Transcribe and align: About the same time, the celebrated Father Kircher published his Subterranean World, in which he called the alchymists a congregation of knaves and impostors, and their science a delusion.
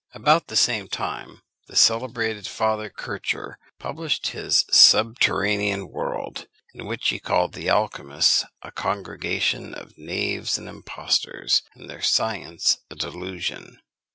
About 0.15 0.47
the 0.47 0.55
same 0.55 0.87
time, 0.87 1.41
the 1.67 1.75
celebrated 1.75 2.47
Father 2.47 2.89
Kircher 2.89 3.59
published 3.77 4.29
his 4.29 4.65
Subterranean 4.71 5.89
World, 5.89 6.47
in 6.73 6.87
which 6.87 7.09
he 7.09 7.19
called 7.19 7.53
the 7.53 7.69
alchymists 7.69 8.43
a 8.63 8.71
congregation 8.71 9.75
of 9.75 9.95
knaves 9.99 10.57
and 10.57 10.67
impostors, 10.67 11.61
and 11.75 11.87
their 11.87 12.01
science 12.01 12.79
a 12.89 12.95
delusion. 12.95 13.79